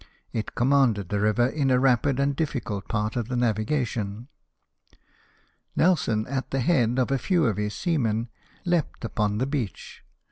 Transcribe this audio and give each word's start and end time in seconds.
It 0.33 0.55
commanded 0.55 1.09
the 1.09 1.19
river 1.19 1.45
in 1.45 1.69
a 1.69 1.77
rapid 1.79 2.19
and 2.19 2.35
difficult 2.35 2.87
part 2.87 3.15
of 3.15 3.27
the 3.27 3.35
navigation. 3.35 4.29
Nelson, 5.75 6.25
at 6.25 6.49
the 6.49 6.59
head 6.61 6.97
of 6.97 7.11
a 7.11 7.19
few 7.19 7.45
of 7.45 7.57
his 7.57 7.75
seamen, 7.75 8.29
leaped 8.65 9.05
upon 9.05 9.37
the 9.37 9.45
beach. 9.45 10.03